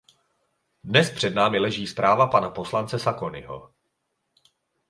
Dnes 0.83 1.11
před 1.11 1.35
námi 1.35 1.59
leží 1.59 1.87
zpráva 1.87 2.27
pana 2.27 2.49
poslance 2.49 2.99
Sacconiho. 2.99 3.71